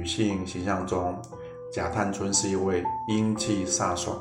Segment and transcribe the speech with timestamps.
[0.00, 1.14] 女性形象中，
[1.70, 4.18] 贾探春是一位英气飒爽、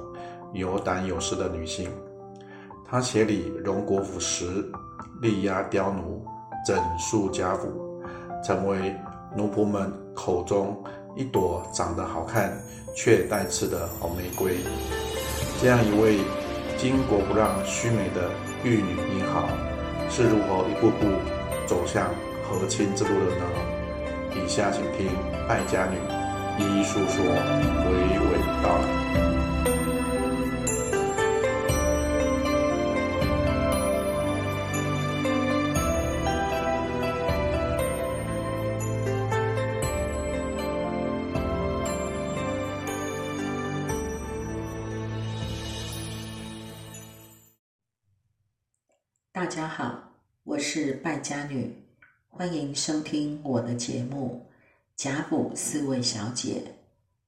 [0.52, 1.90] 有胆有识的女性。
[2.86, 4.70] 她协理荣国府时，
[5.22, 6.22] 力压刁奴，
[6.68, 8.04] 整肃家府，
[8.44, 8.94] 成为
[9.34, 10.84] 奴仆们口中
[11.16, 12.62] 一朵长得好看
[12.94, 14.58] 却带刺的红玫瑰。
[15.62, 16.18] 这样一位
[16.78, 18.30] 巾帼不让须眉的
[18.66, 19.48] 玉女英豪，
[20.10, 21.08] 是如何一步步
[21.66, 22.10] 走向
[22.44, 23.79] 和亲之路的呢？
[24.40, 25.08] 以下请听
[25.48, 25.98] 败家女
[26.58, 29.10] 一一述说，娓娓道来。
[49.32, 50.14] 大家好，
[50.44, 51.74] 我是败家女，
[52.40, 54.48] 欢迎收听我的节目
[54.96, 56.64] 《贾府四位小姐》。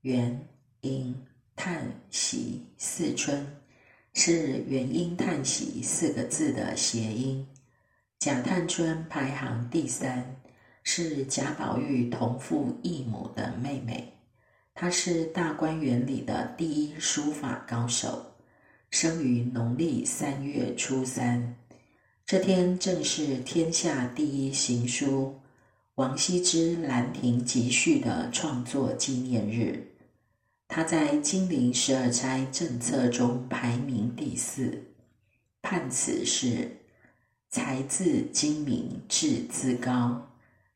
[0.04, 0.48] 元
[0.80, 1.14] 英
[1.54, 3.46] 叹息四春
[4.14, 7.46] 是元英叹息四个字的谐音。
[8.20, 10.34] 贾探春排行第三，
[10.82, 14.14] 是贾宝玉同父异母的妹妹。
[14.74, 18.28] 她是大观园里的第一书法高手，
[18.90, 21.58] 生于农历三月初三。
[22.32, 25.38] 这天正是天下第一行书
[25.96, 29.86] 王羲之《兰亭集序》的创作纪念日，
[30.70, 34.82] 他在金陵十二钗正册中排名第四。
[35.62, 36.72] 判词是：
[37.50, 40.30] 才自精明，志自高，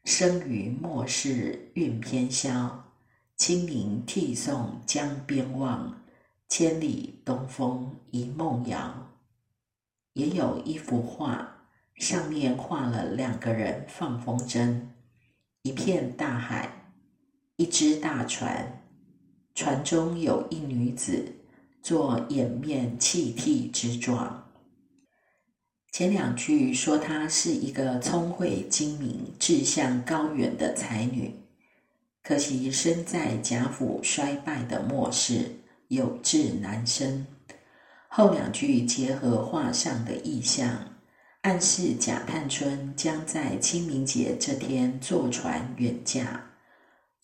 [0.03, 2.83] 生于末世运偏消。
[3.37, 6.03] 清明涕送江边望，
[6.49, 9.09] 千里东风一梦遥。
[10.15, 11.57] 也有一幅画，
[11.95, 14.79] 上面画了两个人放风筝，
[15.61, 16.93] 一片大海，
[17.57, 18.81] 一只大船，
[19.53, 21.33] 船中有一女子，
[21.81, 24.49] 做掩面泣涕之状。
[25.91, 31.35] 前两句说她是一个聪慧精明、志向高远的才女，
[32.23, 35.59] 可惜身在贾府衰败的末世，
[35.89, 37.27] 有志难伸。
[38.17, 40.69] 后两句结合画上的意象，
[41.41, 46.41] 暗示贾探春将在清明节这天坐船远嫁，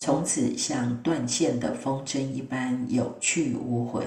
[0.00, 4.04] 从此像断线的风筝一般有去无回。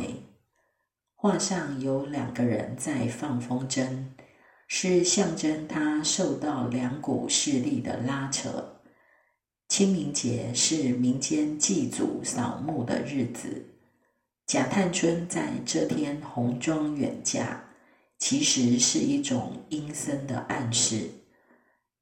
[1.16, 4.06] 画上有两个人在放风筝，
[4.68, 8.75] 是象征他受到两股势力的拉扯。
[9.69, 13.72] 清明节是民间祭祖扫墓的日子。
[14.47, 17.63] 贾探春在这天红妆远嫁，
[18.19, 21.09] 其实是一种阴森的暗示。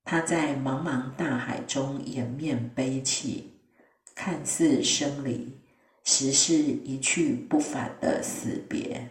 [0.04, 3.54] 她在茫茫大海中掩面悲泣，
[4.14, 5.58] 看似生离，
[6.04, 9.10] 实是一去不返的死别。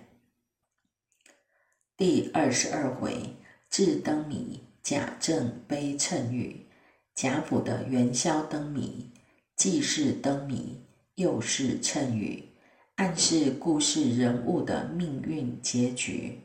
[1.96, 3.34] 第二十二回，
[3.70, 6.66] 至灯谜，贾政悲谶语。
[7.14, 9.10] 贾府的元宵灯谜，
[9.56, 10.82] 既是灯谜，
[11.14, 12.51] 又是谶语。
[12.96, 16.38] 暗示故事人物的命运结局。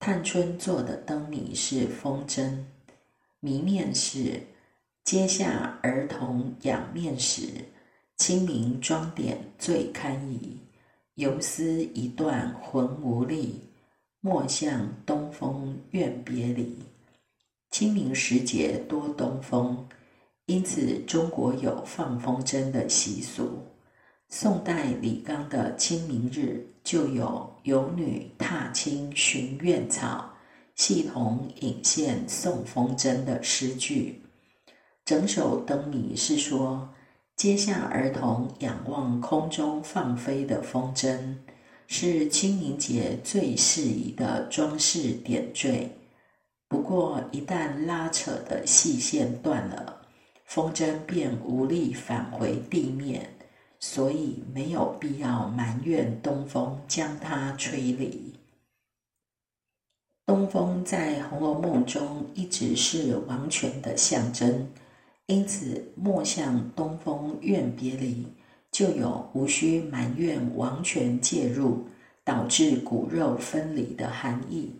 [0.00, 2.52] 探春做的灯谜是风筝，
[3.38, 4.42] 谜面是：
[5.04, 7.48] 阶下儿童仰面时，
[8.16, 10.58] 清明妆点最堪宜。
[11.14, 13.60] 游丝一断魂无力，
[14.20, 16.76] 莫向东风怨别离。
[17.70, 19.88] 清明时节多东风，
[20.46, 23.62] 因此中国有放风筝的习俗。
[24.28, 30.28] 宋代李纲的《清明日》就有“游女踏青寻苑草，
[30.74, 34.20] 系统引线送风筝”的诗句。
[35.04, 36.88] 整首灯谜是说，
[37.36, 41.36] 阶下儿童仰望空中放飞的风筝，
[41.86, 45.88] 是清明节最适宜的装饰点缀。
[46.68, 50.02] 不过，一旦拉扯的细线断了，
[50.44, 53.30] 风筝便无力返回地面。
[53.88, 58.34] 所以没有必要埋怨东风将它吹离。
[60.26, 64.68] 东风在《红楼梦》中一直是王权的象征，
[65.26, 68.26] 因此莫向东风怨别离，
[68.72, 71.86] 就有无需埋怨王权介入
[72.24, 74.74] 导致骨肉分离的含义。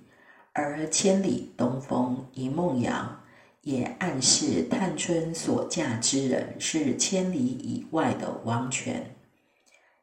[0.52, 3.20] 而千里东风一梦遥。
[3.66, 9.04] 也暗示探春所嫁之人是千里以外的王权。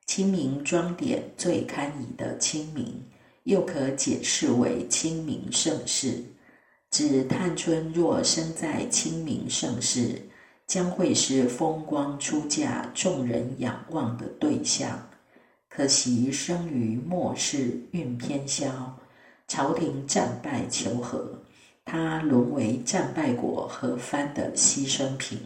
[0.06, 3.02] 清明装点最堪宜的清明，
[3.44, 6.22] 又可解释为清明盛世，
[6.92, 10.22] 指探春若生在清明盛世，
[10.68, 15.08] 将会是风光出嫁、众人仰望的对象。
[15.70, 19.00] 可惜生于末世，运偏消，
[19.48, 21.42] 朝廷战败求和，
[21.86, 25.40] 他沦为战败国和藩的牺牲品，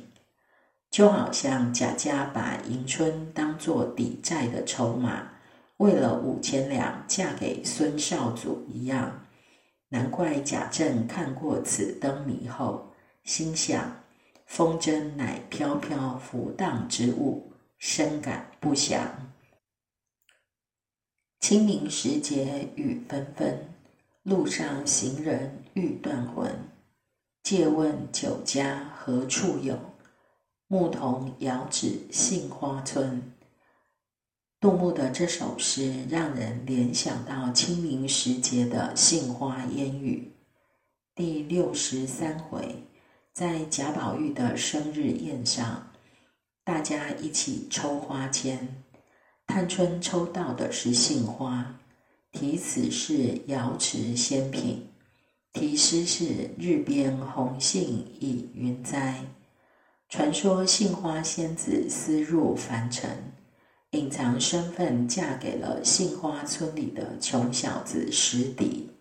[0.89, 5.29] 就好像贾家把迎春当作抵债的筹码，
[5.77, 9.25] 为了五千两嫁给孙少祖一样。
[9.89, 12.93] 难怪贾政看过此灯谜后，
[13.23, 14.03] 心想：
[14.45, 19.01] 风筝乃飘飘浮荡之物，深感不祥。
[21.39, 23.73] 清明时节雨纷纷，
[24.23, 26.51] 路上行人欲断魂。
[27.43, 29.79] 借问酒家何处有？
[30.65, 33.31] 牧童遥指杏花村。
[34.59, 40.33] 杜牧的这首诗让人联想到清明时节的杏花烟雨。
[41.13, 42.83] 第六十三回，
[43.31, 45.91] 在贾宝玉的生日宴上，
[46.63, 48.83] 大家一起抽花签。
[49.45, 51.79] 探春抽到的是杏花，
[52.31, 54.86] 题词是瑶池仙品，
[55.57, 59.23] 题诗是日边红杏倚云栽。
[60.07, 63.33] 传说杏花仙子私入凡尘，
[63.89, 68.91] 隐藏身份，嫁给了杏花村里的穷小子石迪。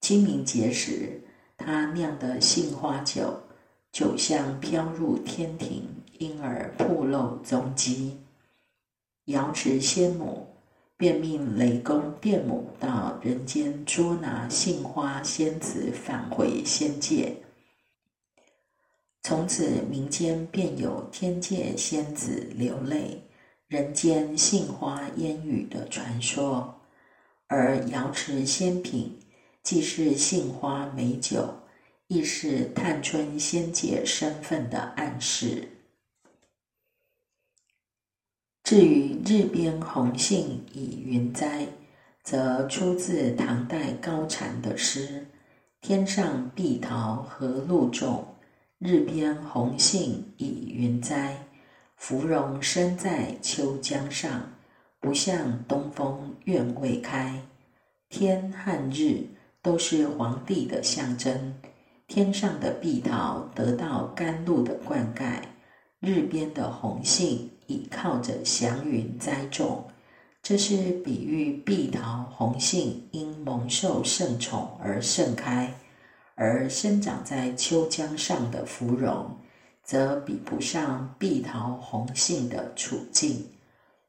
[0.00, 1.20] 清明节时，
[1.58, 3.42] 他酿的杏花酒，
[3.92, 5.86] 酒香飘入天庭，
[6.18, 8.16] 因而曝露踪迹。
[9.26, 10.49] 瑶池仙母
[11.00, 17.34] 便命雷公电母到人间捉拿杏花仙子，返回仙界。
[19.22, 23.22] 从此民间便有天界仙子流泪，
[23.66, 26.82] 人间杏花烟雨的传说。
[27.46, 29.18] 而瑶池仙品
[29.62, 31.54] 既是杏花美酒，
[32.08, 35.66] 亦是探春仙界身份的暗示。
[38.70, 41.66] 至于“日边红杏已云栽”，
[42.22, 45.26] 则出自唐代高禅的诗
[45.82, 48.24] ：“天上碧桃何路种，
[48.78, 51.36] 日边红杏已云栽。
[51.96, 54.40] 芙蓉生在秋江上，
[55.00, 57.42] 不向东风怨未开。”
[58.08, 59.26] 天和日
[59.60, 61.56] 都是皇帝的象征，
[62.06, 65.40] 天上的碧桃得到甘露的灌溉，
[65.98, 67.50] 日边的红杏。
[67.70, 69.84] 倚靠着祥云栽种，
[70.42, 75.68] 这是比喻碧桃、红杏因蒙受圣宠而盛开；
[76.34, 79.36] 而生长在秋江上的芙蓉，
[79.84, 83.46] 则比不上碧桃、红杏的处境，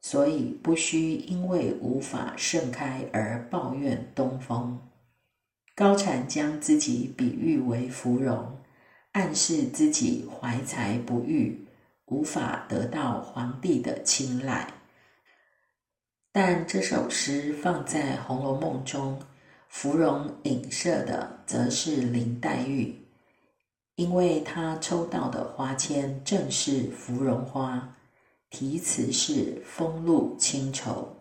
[0.01, 4.79] 所以不需因为无法盛开而抱怨东风。
[5.75, 8.57] 高禅将自己比喻为芙蓉，
[9.11, 11.67] 暗示自己怀才不遇。
[12.11, 14.67] 无法得到皇帝的青睐，
[16.33, 19.17] 但这首诗放在《红楼梦》中，
[19.69, 22.93] 芙蓉影射的则是林黛玉，
[23.95, 27.95] 因为她抽到的花签正是芙蓉花，
[28.49, 31.15] 题词是“风露清愁”，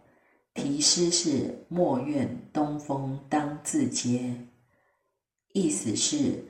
[0.55, 4.49] 题诗是“莫怨东风当自嗟”，
[5.55, 6.45] 意思是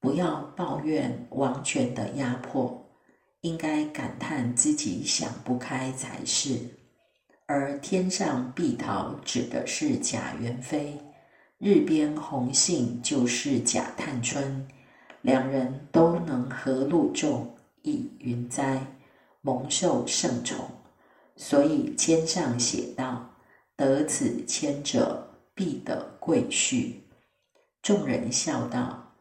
[0.00, 2.81] 不要抱怨王权的压迫。
[3.42, 6.58] 应该感叹自己想不开才是，
[7.46, 10.96] 而天上碧桃指的是贾元妃，
[11.58, 14.68] 日边红杏就是贾探春，
[15.22, 18.80] 两人都能和禄种，以云栽，
[19.40, 20.64] 蒙受圣宠，
[21.34, 23.28] 所以签上写道
[23.76, 26.92] ：“得此签者，必得贵婿。”
[27.82, 29.14] 众人笑道：“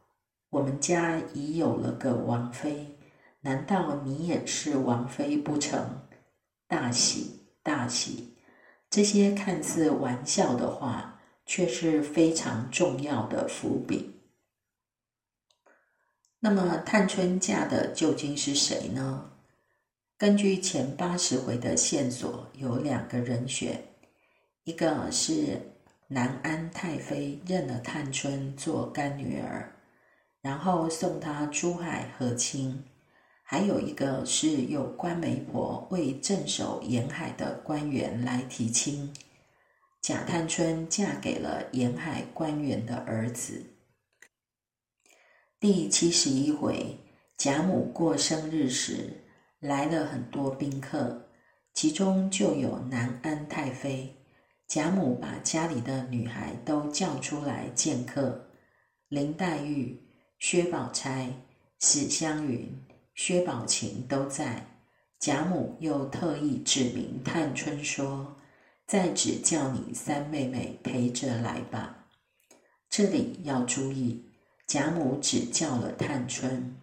[0.52, 2.86] 我们家已有了个王妃。”
[3.42, 6.08] 难道你也是王妃不成？
[6.68, 8.38] 大喜大喜！
[8.90, 14.22] 这些看似玩笑的话，却是非常重要的伏笔。
[16.40, 19.32] 那么，探春嫁的究竟是谁呢？
[20.18, 23.84] 根据前八十回的线索，有两个人选：
[24.66, 25.60] 一个是
[26.08, 29.74] 南安太妃认了探春做干女儿，
[30.42, 32.84] 然后送她珠海和亲。
[33.52, 39.14] 还有一个是有关媒婆为镇守沿海的官员来提亲，
[40.02, 43.62] 贾探春嫁给了沿海官员的儿子。
[45.60, 46.98] 第七十一回，
[47.36, 49.22] 贾母过生日时
[49.60, 51.28] 来了很多宾客，
[51.74, 54.16] 其中就有南安太妃。
[54.66, 58.48] 贾母把家里的女孩都叫出来见客：
[59.10, 60.02] 林黛玉、
[60.40, 61.34] 薛宝钗、
[61.80, 62.82] 史湘云。
[63.16, 64.66] 薛宝琴都在，
[65.20, 68.36] 贾母又特意指明探春说
[68.88, 72.08] ：“再只叫你三妹妹陪着来吧。”
[72.90, 74.26] 这里要注意，
[74.66, 76.76] 贾母只叫了探春，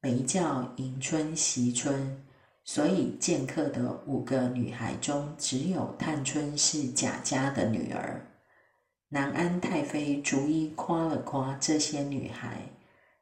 [0.00, 2.22] 没叫迎春、惜春，
[2.64, 8.26] 所以见客的五个女孩中，只有探春是贾家的女儿。
[9.08, 12.62] 南安太妃逐一夸了夸这些女孩，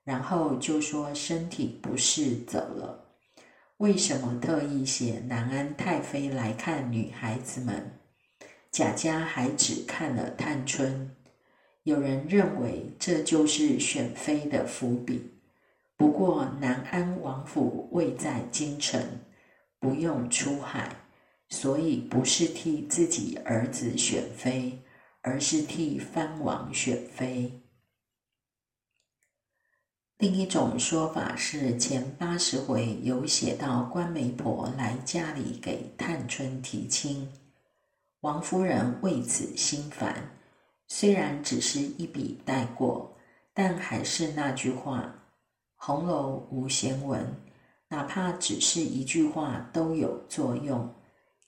[0.05, 3.05] 然后就说身体不适走了。
[3.79, 7.99] 为什么特意写南安太妃来看女孩子们？
[8.71, 11.11] 贾家还只看了探春。
[11.83, 15.33] 有人认为这就是选妃的伏笔。
[15.97, 19.01] 不过南安王府位在京城，
[19.79, 20.89] 不用出海，
[21.49, 24.79] 所以不是替自己儿子选妃。
[25.25, 27.62] 而是替藩王选妃。
[30.23, 37.29] 另一种说法是，前八十回有写到关媒婆来家里给探春提亲，
[38.21, 40.31] 王夫人为此心烦。
[40.87, 43.17] 虽然只是一笔带过，
[43.53, 45.13] 但还是那句话
[45.75, 47.27] ：“红楼无闲文，
[47.89, 50.89] 哪怕只是一句话都有作用。”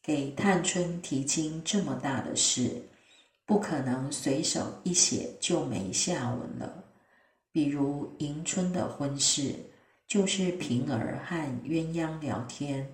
[0.02, 2.88] 给探春提亲这么大的事。
[3.46, 6.83] 不可能随手一写就没下文了。
[7.54, 9.54] 比如迎春的婚事，
[10.08, 12.84] 就是平儿和鸳鸯聊天，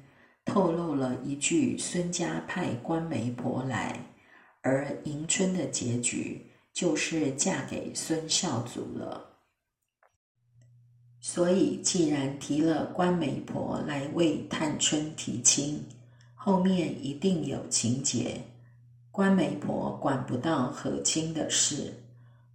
[0.44, 3.98] 透露了一句孙家派官媒婆来，
[4.60, 9.38] 而迎春的结局就是嫁给孙孝祖了。
[11.22, 15.82] 所以，既然提了官媒婆来为探春提亲，
[16.34, 18.42] 后面一定有情节。
[19.10, 21.94] 关媒婆管不到和亲的事，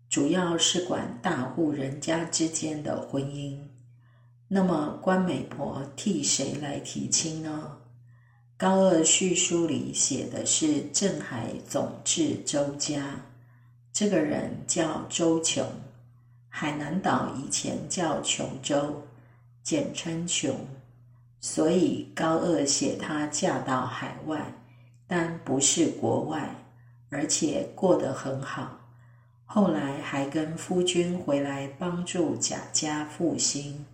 [0.10, 3.58] 主要是管大户人家之间的婚姻。
[4.48, 7.78] 那么，关媒婆替谁来提亲呢？
[8.58, 13.20] 高二叙书里写的是镇海总治周家，
[13.92, 15.66] 这个人叫周琼，
[16.48, 19.02] 海南岛以前叫琼州，
[19.64, 20.56] 简称琼，
[21.42, 24.54] 所以高二写她嫁到海外。
[25.08, 26.56] 但不是国外，
[27.10, 28.85] 而且过得很好。
[29.46, 33.86] 后来还跟夫君回来帮助贾家复兴。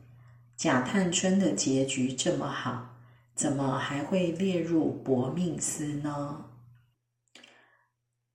[0.57, 2.95] 贾探春的结局这么好，
[3.35, 6.45] 怎么还会列入薄命司呢？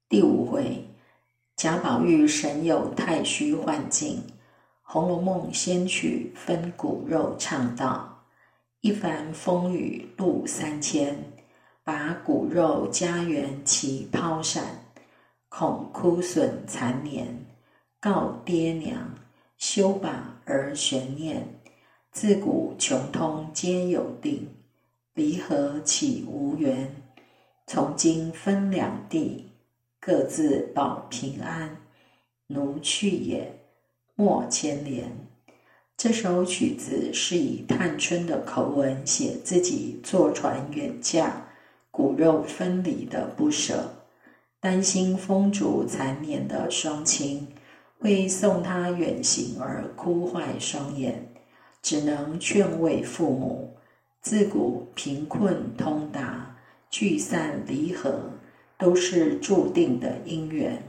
[0.09, 0.89] 第五回，
[1.57, 4.19] 贾宝玉神游太虚幻境，
[4.83, 8.25] 《红楼梦》仙曲分骨肉唱道：
[8.81, 11.33] 一番风雨路三千。
[11.83, 14.86] 把骨肉家园齐抛散，
[15.49, 17.47] 恐枯损残年。
[18.01, 19.15] 告爹娘，
[19.59, 21.61] 休把儿悬念。
[22.13, 24.49] 自古穷通皆有定，
[25.15, 27.03] 离合岂无缘？
[27.67, 29.51] 从今分两地，
[29.99, 31.77] 各自保平安。
[32.49, 33.59] 奴去也，
[34.15, 35.11] 莫牵连。
[35.97, 41.49] 这首曲子是以探春的口吻写自己坐船远嫁。
[41.91, 44.06] 骨肉分离的不舍，
[44.67, 47.47] 担心风烛残年的双亲
[48.01, 51.25] 会送他远行而哭坏双眼，
[51.81, 53.77] 只能劝慰父母：
[54.21, 56.57] 自古贫困通达，
[56.91, 58.33] 聚散离合
[58.77, 60.83] 都是注定的因缘，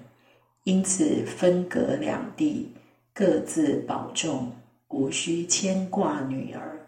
[0.63, 2.73] 因此分隔两地，
[3.13, 4.53] 各自保重，
[4.87, 6.79] 无需牵挂女儿。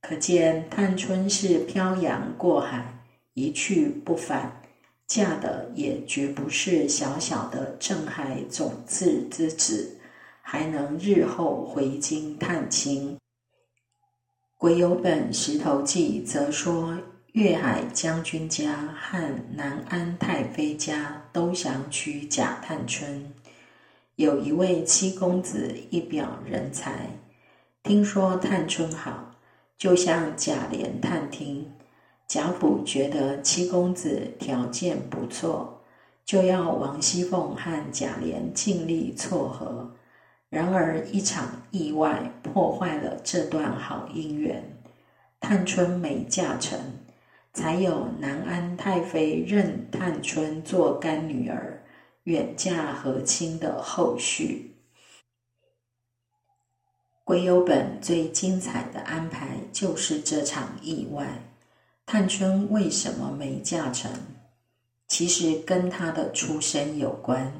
[0.00, 2.98] 可见探春是漂洋过海。
[3.34, 4.62] 一去不返，
[5.06, 9.98] 嫁的也绝不是小小的镇海总治之子，
[10.40, 13.18] 还能日后回京探亲。
[14.56, 16.98] 癸酉本《石头记》则说，
[17.32, 19.20] 粤海将军家和
[19.54, 23.30] 南安太妃家都想娶贾探春，
[24.16, 27.10] 有一位七公子一表人才，
[27.82, 29.34] 听说探春好，
[29.76, 31.73] 就向贾琏探听。
[32.26, 35.82] 贾府觉得七公子条件不错，
[36.24, 39.94] 就要王熙凤和贾琏尽力撮合。
[40.48, 44.62] 然而一场意外破坏了这段好姻缘，
[45.40, 46.78] 探春没嫁成，
[47.52, 51.82] 才有南安太妃认探春做干女儿，
[52.24, 54.76] 远嫁和亲的后续。
[57.24, 61.26] 癸酉本最精彩的安排就是这场意外。
[62.06, 64.10] 探春为什么没嫁成？
[65.08, 67.52] 其实跟她的出身有关，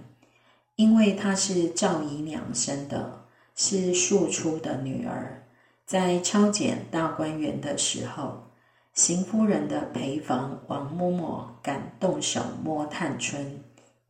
[0.77, 3.25] 因为她是赵姨娘生的，
[3.57, 5.45] 是庶出的女儿，
[5.87, 8.45] 在抄检大观园的时候，
[8.93, 13.61] 邢夫人的陪房王嬷嬷敢动手摸探春，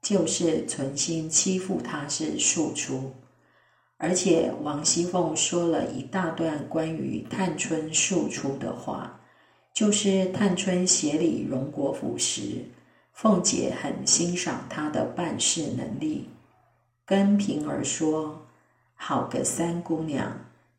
[0.02, 3.12] 就是存心欺负她是庶出。
[3.96, 9.20] 而且王熙凤说了一大段关于探春庶出的话，
[9.74, 12.64] 就是探春协理荣国府时，
[13.12, 16.28] 凤姐很欣赏她的办事能力，
[17.04, 18.46] 跟平儿说
[18.94, 20.32] ：“好个三姑娘。”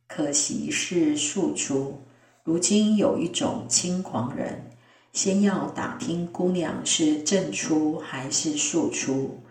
[0.08, 2.00] 可惜是庶出，
[2.44, 4.72] 如今有一种轻狂人，
[5.12, 9.42] 先要打听姑娘是正出还是庶出，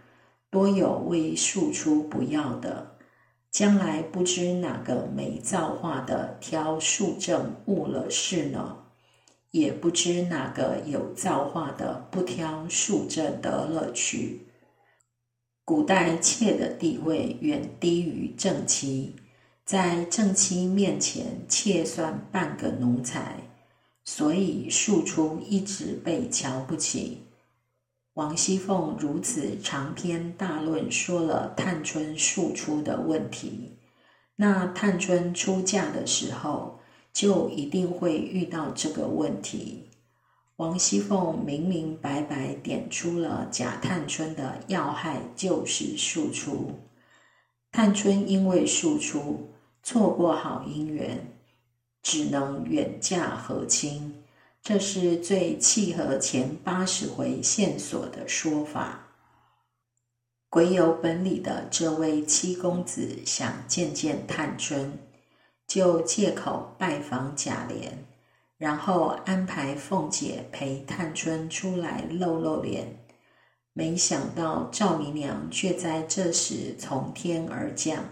[0.49, 2.97] 多有为庶出不要的，
[3.51, 8.77] 将来不知哪个没造化的挑庶正误了事呢，
[9.55, 14.49] 也不知哪个有造化的不挑庶正得乐趣。
[15.65, 19.15] 古代妾的地位远低于正妻。
[19.65, 23.49] 在正妻面前，妾算半个奴才，
[24.05, 27.23] 所以庶出一直被瞧不起。
[28.15, 33.79] 王熙凤如此长篇大论说了探春庶出的问题，
[34.35, 36.81] 那探春出嫁的时候，
[37.15, 39.89] 就一定会遇到这个问题。
[40.57, 46.73] 王熙凤明明白白点出了假探春的要害，就是庶出。
[47.73, 49.49] 探春因为庶出。
[49.87, 51.31] 错过好姻缘，
[52.03, 54.25] 只能远嫁和亲，
[54.63, 59.09] 这是最契合前八十回线索的说法。
[60.49, 64.99] 鬼有本里的这位七公子想见见探春，
[65.67, 67.91] 就借口拜访贾琏，
[68.59, 73.05] 然后安排凤姐陪探春出来露露脸。
[73.73, 78.05] 没想到赵姨娘却在这时从天而降。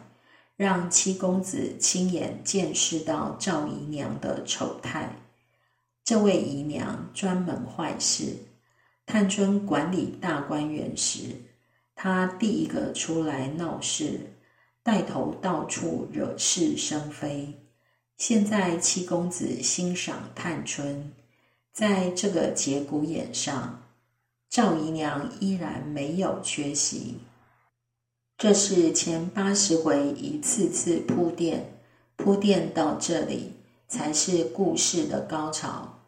[0.54, 5.10] 让七公子亲眼见识到赵姨娘的丑态。
[6.04, 8.36] 这位姨娘专门坏事。
[9.04, 11.34] 探春管理大观园时，
[11.96, 14.20] 她第一个出来闹事，
[14.82, 17.54] 带头到处惹是生非。
[18.16, 21.12] 现在七公子欣赏探春，
[21.72, 23.82] 在这个节骨眼上，
[24.48, 27.18] 赵姨娘依然没有缺席。
[28.36, 31.78] 这是前八十回一次次铺垫，
[32.16, 33.52] 铺垫到这里
[33.86, 36.00] 才是故事的高潮。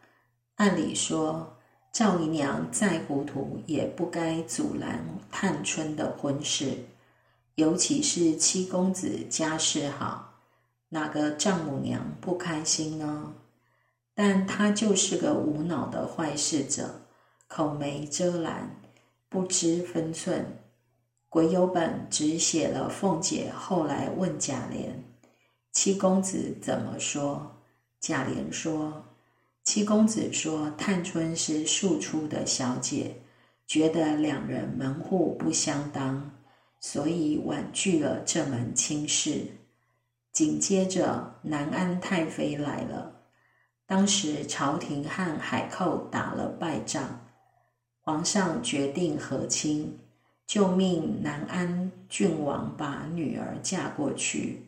[0.57, 1.57] 按理说，
[1.93, 6.79] 赵姨娘再糊涂也不该阻拦探春的婚事，
[7.57, 10.41] 尤其是七公子家世好，
[10.89, 13.33] 哪个丈母娘不开心呢？
[14.15, 17.03] 但她就是个无脑的坏事者，
[17.47, 18.77] 口没遮拦，
[19.29, 20.59] 不知分寸。
[21.29, 24.91] 鬼有本只写了凤姐后来问贾琏
[25.73, 27.53] ：“七公子怎么说？”
[28.01, 29.05] 贾琏说
[29.65, 33.17] ：“七公子说探春是庶出的小姐，
[33.67, 36.31] 觉得两人门户不相当，
[36.87, 39.47] 所以婉拒了这门亲事。”
[40.33, 43.23] 紧接着南安太妃来了，
[43.87, 47.25] 当时朝廷和海寇打了败仗，
[48.03, 49.99] 皇上决定和亲。
[50.47, 54.67] 就命南安郡王把女儿嫁过去。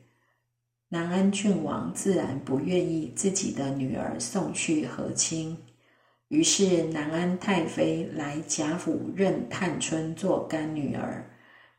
[0.89, 5.55] 南安郡王自然不愿意自己的女儿送去和亲，
[6.29, 11.23] 于是南安太妃来贾府认探春做干女儿，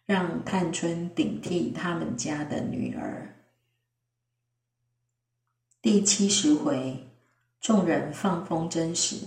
[0.08, 3.36] 让探春顶替他们家的女儿。
[5.82, 7.06] 第七十回，
[7.60, 9.18] 众人放风筝时，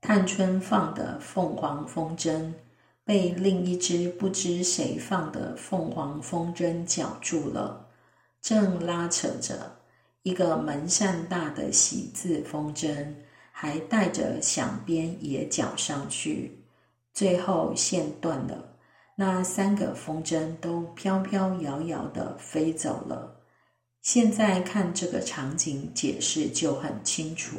[0.00, 2.52] 探春放的凤凰风筝。
[3.04, 7.86] 被另一只不知谁放的凤凰风筝绞住了，
[8.42, 9.76] 正拉扯着
[10.22, 13.14] 一个门扇大的喜字风筝，
[13.52, 16.64] 还带着响鞭也绞上去，
[17.14, 18.75] 最后线断了，
[19.16, 23.40] 那三个风筝都飘飘摇摇的飞走了。
[24.02, 27.56] 现在看这个场景，解释就很清楚，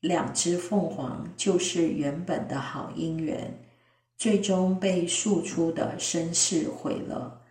[0.00, 3.62] 两只凤凰就是原本的好姻缘。
[4.18, 7.42] 最终被庶出的身世毁了，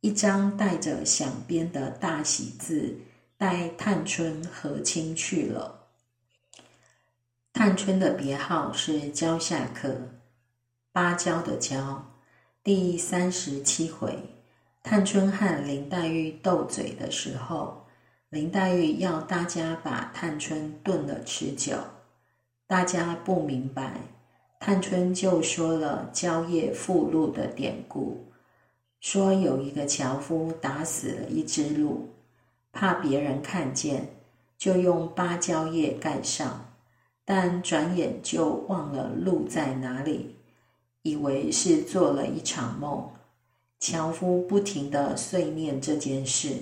[0.00, 3.00] 一张带着响鞭的大喜字，
[3.36, 5.88] 带探春和亲去了。
[7.52, 10.10] 探春的别号是蕉下客，
[10.92, 12.11] 芭蕉的蕉。
[12.64, 14.16] 第三十七回，
[14.84, 17.86] 探春和林黛玉斗嘴的时候，
[18.28, 21.74] 林黛玉要大家把探春炖了吃酒，
[22.68, 23.94] 大家不明白。
[24.60, 28.28] 探春就说了蕉叶附鹿的典故，
[29.00, 32.10] 说有一个樵夫打死了一只鹿，
[32.70, 34.06] 怕别人看见，
[34.56, 36.72] 就用芭蕉叶盖上，
[37.24, 40.36] 但转眼就忘了鹿在哪里，
[41.02, 43.10] 以为是做了一场梦。
[43.78, 46.56] 樵夫不停的碎念这件事，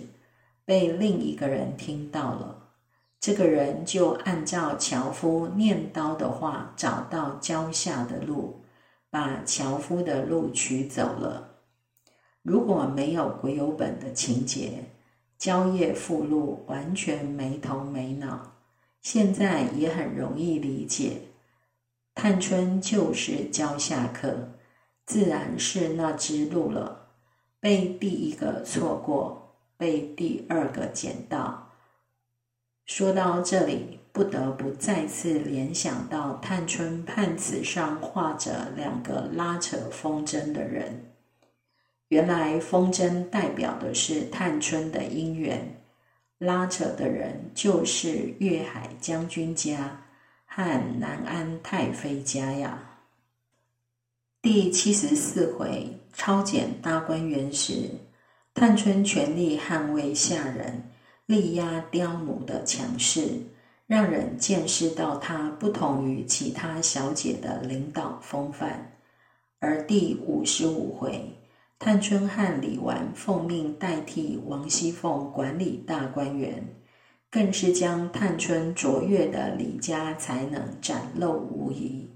[0.64, 2.56] 被另一个人听到了。
[3.20, 8.62] 这个人就按照樵夫念叨的话，找到郊下的路，
[9.10, 11.56] 把樵夫的路取走了。
[12.42, 14.84] 如果没有鬼有本的情节，
[15.36, 18.52] 蕉叶附录完全没头没脑。
[19.02, 21.20] 现在也很容易理解，
[22.22, 24.50] 探春就是蕉下客，
[25.06, 27.08] 自然是那只鹿了。
[27.60, 31.70] 被第一个错过，被第二个捡到。
[32.84, 41.06] 说到这里，不得不再次联想到探春判词上画着两个拉扯风筝的人。
[42.08, 45.82] 原来风筝代表的是探春的姻缘，
[46.36, 50.02] 拉扯的人就是粤海将军家
[50.52, 52.98] 和南安太妃家呀。
[54.42, 57.88] 第七十四回超检大观园时，
[58.52, 60.82] 探春全力捍卫下人。
[61.26, 63.42] 力压刁奴的强势，
[63.86, 68.96] 让人见识到她不同于其他小姐的领导风范。
[69.60, 71.30] 而第五十五回，
[71.78, 76.66] 探春和李纨奉命代替王熙凤管理大观园，
[77.30, 82.10] 更是将探春卓越的李家才能展露无遗。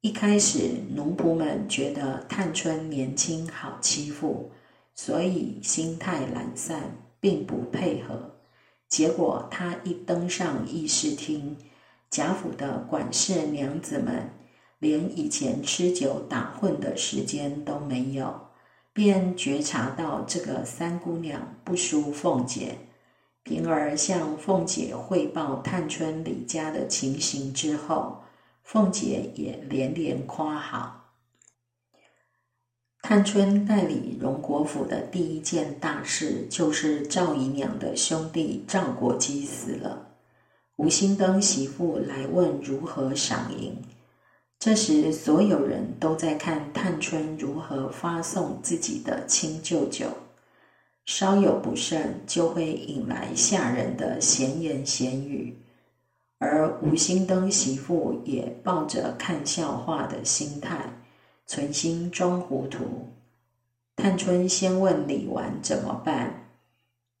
[0.00, 4.50] 一开始，奴仆们觉得探春年轻好欺负，
[4.94, 7.04] 所以心态懒散。
[7.20, 8.36] 并不配合，
[8.88, 11.56] 结果他一登上议事厅，
[12.08, 14.30] 贾府的管事娘子们
[14.78, 18.40] 连以前吃酒打混的时间都没有，
[18.92, 22.78] 便觉察到这个三姑娘不输凤姐，
[23.48, 28.18] 平儿向凤姐汇报探春李家的情形之后，
[28.62, 31.14] 凤姐也连连夸好。
[33.00, 40.08] 探春代理荣国府的第一件大事，就是赵姨娘的兄弟赵国基死了。
[40.76, 43.74] 吴新登媳妇来问如何赏银，
[44.58, 50.04] 这时所有人都在看探春如何发送自己的亲舅舅，
[51.08, 55.56] 稍有不慎就会引来下人的闲言闲语，
[56.38, 60.78] 而吴心登媳妇也抱着看笑话的心态。
[61.46, 63.08] 存心装糊涂。
[63.96, 66.50] 探春先问李纨怎么办，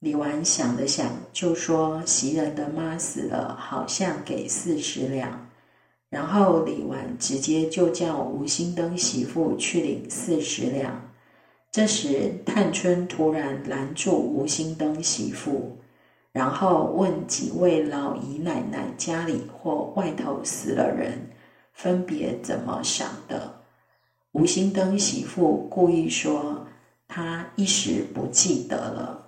[0.00, 5.48] 李纨想了想，就说袭人的妈死了，好像给四十两。
[6.10, 11.07] 然后李纨直接就叫吴心登媳妇去领四十两。
[11.70, 15.78] 这时探春突然拦住吴心登媳妇，
[16.32, 21.30] 然后问几位老姨奶奶家里或外头死了人，
[21.74, 23.60] 分别怎么想的。
[24.32, 26.66] 吴心登媳妇故意说
[27.06, 29.26] ：“他一时不记得了。”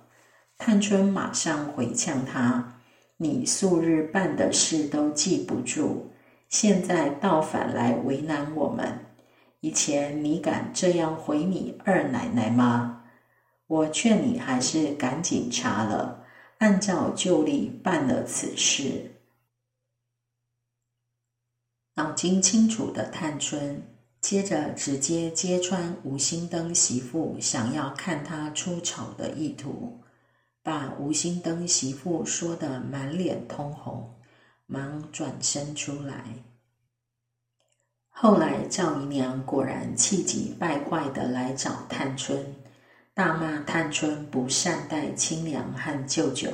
[0.57, 2.79] 探春马上回呛他
[3.17, 6.11] ：“你素日办的事都记不住，
[6.49, 8.99] 现在倒反来为难我们。
[9.61, 13.03] 以前你敢这样回你二奶奶吗？
[13.67, 16.25] 我劝你还是赶紧查了，
[16.57, 19.15] 按照旧例办了此事。”
[21.95, 23.81] 脑筋清楚的探春。
[24.21, 29.99] 接着直接揭穿吴心登媳妇想要看他出丑的意图，
[30.61, 34.13] 把吴心登媳妇说得满脸通红，
[34.67, 36.23] 忙转身出来。
[38.11, 42.55] 后来赵姨娘果然气急败坏的来找探春，
[43.15, 46.49] 大骂探春不善待亲娘和舅舅，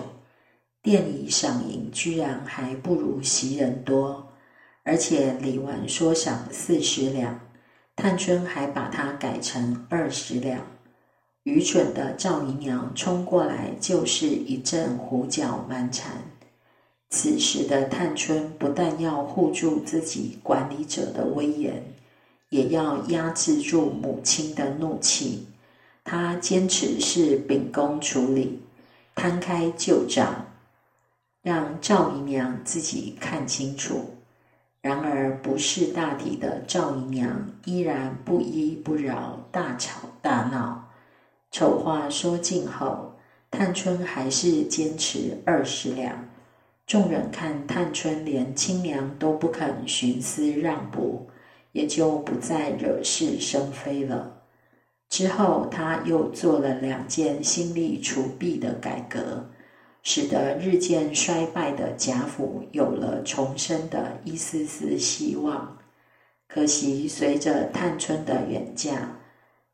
[0.82, 4.32] 店里赏银居然还不如袭人多，
[4.84, 7.40] 而且李纨说赏四十两。
[7.98, 10.62] 探春还把它改成二十两，
[11.44, 16.12] 愚蠢的赵姨娘冲过来就是一阵胡搅蛮缠。
[17.10, 21.82] 此时的探春不但要护住自己管理者的威严，
[22.50, 25.48] 也要压制住母亲的怒气。
[26.04, 28.62] 她坚持是秉公处理，
[29.16, 30.46] 摊开旧账，
[31.42, 34.14] 让赵姨娘自己看清楚。
[34.82, 40.90] 然而，不识大体的赵姨娘依然不依不饶，大吵大闹。
[41.52, 43.14] 丑话说尽后，
[43.50, 46.28] 探春还是坚持二十两。
[46.88, 51.28] 众人看探春连亲娘都不肯徇私让步，
[51.74, 54.42] 也就不再惹是生非了。
[55.10, 59.46] 之后，他又做了两件心力除弊的改革。
[60.04, 65.78] 使得日渐衰败的贾府有了重生的一丝丝希望。
[66.48, 69.18] 可惜，随着探春的远嫁，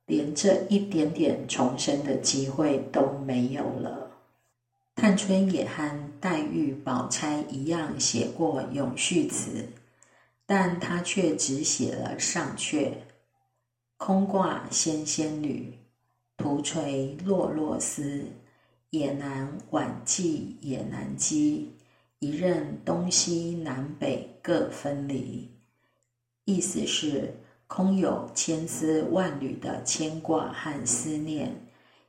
[0.07, 4.02] 连这一点点重生的机会都没有了。
[4.95, 9.67] 探春也和黛玉、宝钗一样写过咏絮词，
[10.45, 12.93] 但她却只写了上阙
[13.97, 15.73] ：“空挂纤纤缕，
[16.37, 18.25] 徒垂落落丝。
[18.91, 21.65] 也难挽寄也难羁，
[22.19, 25.49] 一任东西南北各分离。”
[26.45, 27.33] 意思是
[27.65, 31.55] 空有千丝万缕的牵挂和思念，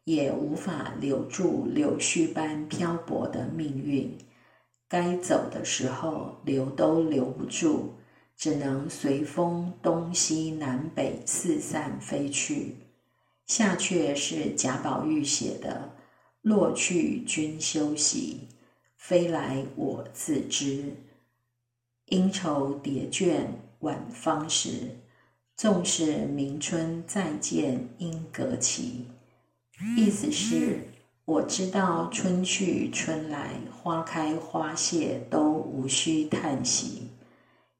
[0.05, 4.17] 也无法留住柳絮般漂泊的命运。
[4.89, 7.91] 该走的时候留都留不住，
[8.37, 12.77] 只能随风东西南北四散飞去。
[13.47, 15.91] 下阙是贾宝玉写的
[16.43, 18.49] ：“落去君休息，
[18.97, 20.95] 飞来我自知。
[22.07, 24.71] 应愁叠卷。”晚芳时，
[25.59, 29.05] 纵是明春再见应隔期。
[29.97, 30.81] 意思是，
[31.25, 37.09] 我知道春去春来，花开花谢都无需叹息，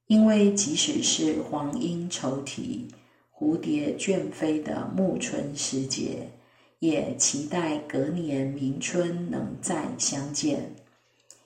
[0.07, 2.89] 因为即使是黄莺愁啼、
[3.33, 6.31] 蝴蝶倦飞的暮春时节，
[6.79, 10.75] 也期待隔年明春能再相见。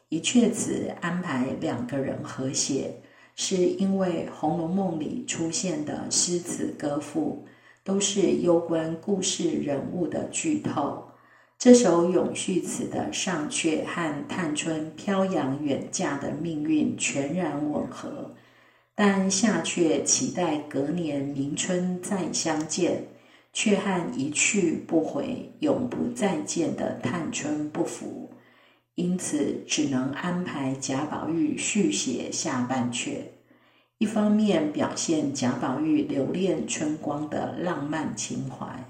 [0.08, 2.94] 以阙词安排两个人和谐。
[3.40, 7.46] 是因为《红楼梦》里出现的诗词歌赋
[7.88, 11.02] 都是攸关故事人物的剧透。
[11.58, 18.34] 这首咏絮词的上阙和探春飘扬远嫁的命运全然吻合，
[18.94, 23.04] 但下阙期待隔年明春再相见，
[23.54, 28.30] 却和一去不回、永不再见的探春不符。
[28.96, 33.20] 因此，只能安排贾宝玉续写下半阙，
[33.98, 38.84] 一方面表现贾宝玉留恋春光的浪漫情怀，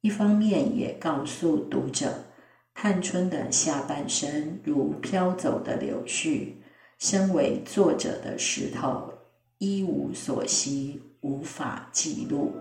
[0.00, 2.24] 一方面也告诉读者，
[2.72, 6.54] 探春的下半生如飘走的柳絮，
[6.98, 9.12] 身为作者的石头，
[9.58, 12.54] 一无所惜，无法记录。